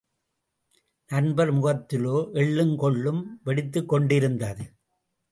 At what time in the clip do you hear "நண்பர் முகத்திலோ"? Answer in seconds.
1.09-2.15